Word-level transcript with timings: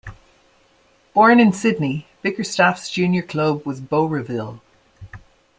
Born 1.13 1.39
in 1.39 1.53
Sydney, 1.53 2.07
Bickerstaff's 2.23 2.89
junior 2.89 3.21
club 3.21 3.67
was 3.67 3.79
Bowraville. 3.79 4.59